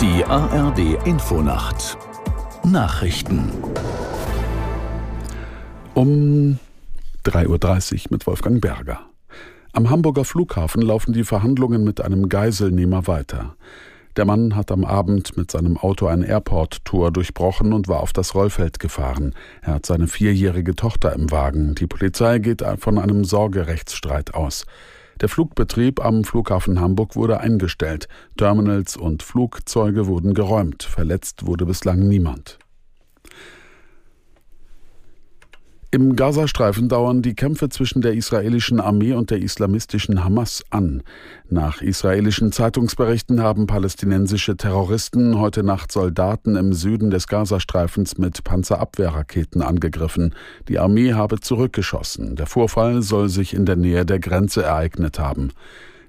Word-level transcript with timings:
Die 0.00 0.24
ARD 0.24 1.04
Infonacht 1.06 1.98
Nachrichten 2.62 3.50
um 5.94 6.60
3.30 7.24 7.94
Uhr 7.94 8.00
mit 8.10 8.24
Wolfgang 8.28 8.60
Berger. 8.60 9.00
Am 9.72 9.90
Hamburger 9.90 10.24
Flughafen 10.24 10.82
laufen 10.82 11.12
die 11.14 11.24
Verhandlungen 11.24 11.82
mit 11.82 12.00
einem 12.00 12.28
Geiselnehmer 12.28 13.08
weiter. 13.08 13.56
Der 14.16 14.24
Mann 14.24 14.54
hat 14.54 14.70
am 14.70 14.84
Abend 14.84 15.36
mit 15.36 15.50
seinem 15.50 15.76
Auto 15.76 16.06
ein 16.06 16.22
Airport-Tor 16.22 17.10
durchbrochen 17.10 17.72
und 17.72 17.88
war 17.88 17.98
auf 17.98 18.12
das 18.12 18.36
Rollfeld 18.36 18.78
gefahren. 18.78 19.34
Er 19.62 19.74
hat 19.74 19.86
seine 19.86 20.06
vierjährige 20.06 20.76
Tochter 20.76 21.12
im 21.12 21.32
Wagen. 21.32 21.74
Die 21.74 21.88
Polizei 21.88 22.38
geht 22.38 22.62
von 22.78 22.98
einem 22.98 23.24
Sorgerechtsstreit 23.24 24.32
aus. 24.32 24.64
Der 25.20 25.28
Flugbetrieb 25.28 26.04
am 26.04 26.22
Flughafen 26.22 26.80
Hamburg 26.80 27.16
wurde 27.16 27.40
eingestellt. 27.40 28.08
Terminals 28.36 28.96
und 28.96 29.24
Flugzeuge 29.24 30.06
wurden 30.06 30.32
geräumt. 30.32 30.84
Verletzt 30.84 31.46
wurde 31.46 31.66
bislang 31.66 32.06
niemand. 32.06 32.58
Im 35.90 36.16
Gazastreifen 36.16 36.90
dauern 36.90 37.22
die 37.22 37.34
Kämpfe 37.34 37.70
zwischen 37.70 38.02
der 38.02 38.12
israelischen 38.12 38.78
Armee 38.78 39.14
und 39.14 39.30
der 39.30 39.38
islamistischen 39.38 40.22
Hamas 40.22 40.62
an. 40.68 41.02
Nach 41.48 41.80
israelischen 41.80 42.52
Zeitungsberichten 42.52 43.42
haben 43.42 43.66
palästinensische 43.66 44.58
Terroristen 44.58 45.38
heute 45.38 45.62
Nacht 45.62 45.90
Soldaten 45.90 46.56
im 46.56 46.74
Süden 46.74 47.08
des 47.08 47.26
Gazastreifens 47.26 48.18
mit 48.18 48.44
Panzerabwehrraketen 48.44 49.62
angegriffen. 49.62 50.34
Die 50.68 50.78
Armee 50.78 51.14
habe 51.14 51.40
zurückgeschossen. 51.40 52.36
Der 52.36 52.46
Vorfall 52.46 53.00
soll 53.00 53.30
sich 53.30 53.54
in 53.54 53.64
der 53.64 53.76
Nähe 53.76 54.04
der 54.04 54.18
Grenze 54.18 54.64
ereignet 54.64 55.18
haben. 55.18 55.52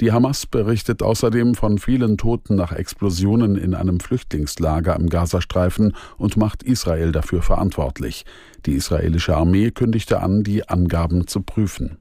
Die 0.00 0.10
Hamas 0.10 0.46
berichtet 0.46 1.02
außerdem 1.02 1.54
von 1.54 1.78
vielen 1.78 2.18
Toten 2.18 2.56
nach 2.56 2.72
Explosionen 2.72 3.56
in 3.56 3.74
einem 3.74 4.00
Flüchtlingslager 4.00 4.96
im 4.96 5.08
Gazastreifen 5.08 5.94
und 6.16 6.36
macht 6.36 6.64
Israel 6.64 7.12
dafür 7.12 7.42
verantwortlich. 7.42 8.24
Die 8.66 8.72
israelische 8.72 9.36
Armee 9.36 9.70
kündigte 9.70 10.20
an, 10.20 10.42
die 10.42 10.68
Angaben 10.68 11.28
zu 11.28 11.42
prüfen. 11.42 11.98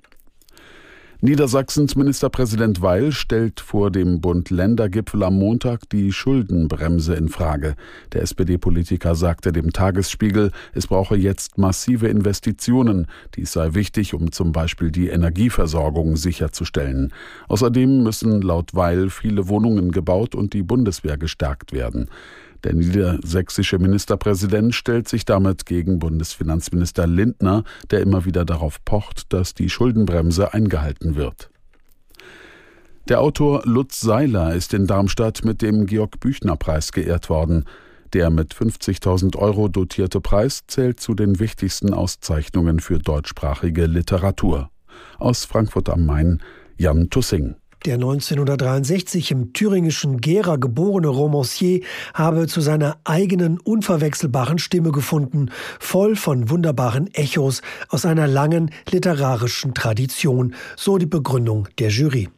Niedersachsens 1.24 1.96
Ministerpräsident 1.96 2.82
Weil 2.82 3.14
stellt 3.14 3.62
vor 3.62 3.92
dem 3.92 4.20
Bund-Länder-Gipfel 4.20 5.24
am 5.24 5.36
Montag 5.40 5.88
die 5.90 6.12
Schuldenbremse 6.12 7.16
in 7.16 7.30
Frage. 7.30 7.76
Der 8.12 8.24
SPD-Politiker 8.24 9.16
sagte 9.16 9.54
dem 9.54 9.72
Tagesspiegel, 9.72 10.52
es 10.74 10.88
brauche 10.88 11.16
jetzt 11.16 11.58
massive 11.58 12.10
Investitionen. 12.10 13.08
Dies 13.36 13.54
sei 13.54 13.74
wichtig, 13.74 14.14
um 14.14 14.34
zum 14.34 14.52
Beispiel 14.52 14.92
die 14.92 15.08
Energieversorgung 15.08 16.18
sicherzustellen. 16.18 17.14
Außerdem 17.48 18.04
müssen 18.04 18.42
laut 18.42 18.72
Weil 18.74 19.10
viele 19.10 19.48
Wohnungen 19.48 19.94
gebaut 19.94 20.36
und 20.36 20.52
die 20.52 20.62
Bundeswehr 20.62 21.18
gestärkt 21.18 21.72
werden. 21.72 22.10
Der 22.64 22.74
niedersächsische 22.74 23.78
Ministerpräsident 23.78 24.74
stellt 24.74 25.10
sich 25.10 25.26
damit 25.26 25.66
gegen 25.66 26.00
Bundesfinanzminister 26.00 27.08
Lindner, 27.08 27.64
der 27.92 28.02
immer 28.02 28.26
wieder 28.26 28.46
darauf 28.46 28.84
pocht, 28.86 29.34
dass 29.34 29.54
die 29.54 29.70
Schuldenbremse 29.70 30.54
eingehalten 30.54 31.16
wird. 31.16 31.50
Der 33.10 33.20
Autor 33.20 33.64
Lutz 33.66 34.00
Seiler 34.00 34.56
ist 34.56 34.74
in 34.74 34.88
Darmstadt 34.88 35.44
mit 35.44 35.62
dem 35.62 35.88
Georg 35.88 36.22
Büchner 36.22 36.56
Preis 36.56 36.94
geehrt 36.94 37.30
worden. 37.30 37.66
Der 38.14 38.30
mit 38.30 38.54
50.000 38.54 39.36
Euro 39.38 39.68
dotierte 39.68 40.22
Preis 40.22 40.62
zählt 40.68 41.02
zu 41.02 41.14
den 41.14 41.40
wichtigsten 41.40 41.94
Auszeichnungen 41.94 42.80
für 42.80 43.00
deutschsprachige 43.00 43.88
Literatur. 43.88 44.70
Aus 45.18 45.44
Frankfurt 45.44 45.90
am 45.90 46.06
Main 46.06 46.42
Jan 46.78 47.10
Tussing. 47.10 47.56
Der 47.86 47.96
1963 47.96 49.32
im 49.32 49.52
thüringischen 49.52 50.22
Gera 50.22 50.56
geborene 50.56 51.10
Romancier 51.10 51.82
habe 52.14 52.48
zu 52.48 52.62
seiner 52.62 52.98
eigenen 53.04 53.60
unverwechselbaren 53.60 54.58
Stimme 54.58 54.94
gefunden, 54.94 55.50
voll 55.82 56.16
von 56.16 56.50
wunderbaren 56.50 57.14
Echos 57.14 57.62
aus 57.90 58.06
einer 58.06 58.28
langen 58.28 58.72
literarischen 58.90 59.74
Tradition, 59.74 60.56
so 60.78 60.98
die 60.98 61.06
Begründung 61.06 61.68
der 61.78 61.90
Jury. 61.90 62.30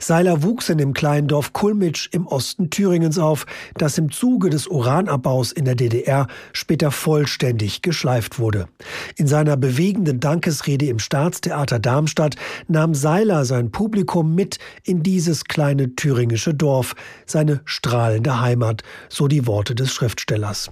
Seiler 0.00 0.42
wuchs 0.42 0.68
in 0.68 0.78
dem 0.78 0.92
kleinen 0.92 1.28
Dorf 1.28 1.52
Kulmitsch 1.52 2.08
im 2.12 2.26
Osten 2.26 2.70
Thüringens 2.70 3.18
auf, 3.18 3.46
das 3.74 3.98
im 3.98 4.10
Zuge 4.10 4.50
des 4.50 4.66
Uranabbaus 4.66 5.52
in 5.52 5.64
der 5.64 5.74
DDR 5.74 6.26
später 6.52 6.90
vollständig 6.90 7.82
geschleift 7.82 8.38
wurde. 8.38 8.68
In 9.16 9.26
seiner 9.26 9.56
bewegenden 9.56 10.20
Dankesrede 10.20 10.86
im 10.86 10.98
Staatstheater 10.98 11.78
Darmstadt 11.78 12.36
nahm 12.68 12.94
Seiler 12.94 13.44
sein 13.44 13.70
Publikum 13.70 14.34
mit 14.34 14.58
in 14.84 15.02
dieses 15.02 15.44
kleine 15.44 15.94
thüringische 15.96 16.54
Dorf, 16.54 16.94
seine 17.26 17.60
strahlende 17.64 18.40
Heimat, 18.40 18.82
so 19.08 19.28
die 19.28 19.46
Worte 19.46 19.74
des 19.74 19.92
Schriftstellers. 19.92 20.70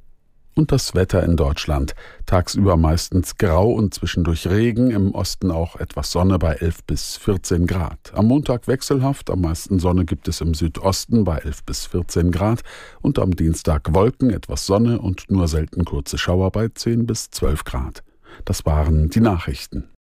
Und 0.57 0.71
das 0.71 0.95
Wetter 0.95 1.25
in 1.25 1.37
Deutschland. 1.37 1.95
Tagsüber 2.27 2.77
meistens 2.77 3.37
grau 3.39 3.73
und 3.73 3.93
zwischendurch 3.93 4.47
Regen, 4.47 4.93
im 4.93 5.13
Osten 5.13 5.51
auch 5.51 5.77
etwas 5.77 6.13
Sonne 6.13 6.39
bei 6.39 6.55
11 6.55 6.85
bis 6.85 7.17
14 7.17 7.67
Grad. 7.67 8.13
Am 8.15 8.27
Montag 8.27 8.69
wechselhaft, 8.69 9.31
am 9.31 9.41
meisten 9.41 9.81
Sonne 9.81 10.05
gibt 10.05 10.29
es 10.29 10.41
im 10.41 10.55
Südosten 10.55 11.25
bei 11.25 11.39
11 11.39 11.65
bis 11.65 11.87
14 11.87 12.31
Grad 12.31 12.61
und 13.01 13.19
am 13.19 13.35
Dienstag 13.35 13.95
Wolken, 13.95 14.31
etwas 14.31 14.67
Sonne 14.67 15.01
und 15.01 15.29
nur 15.29 15.49
selten 15.49 15.85
kurze 15.85 16.19
Schauer 16.19 16.53
bei 16.53 16.69
10 16.69 17.07
bis 17.07 17.31
12 17.31 17.65
Grad. 17.65 18.05
Das 18.45 18.65
waren 18.65 19.11
die 19.11 19.21
Nachrichten. 19.21 19.94